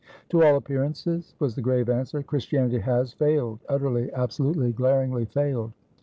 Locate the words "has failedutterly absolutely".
2.79-4.71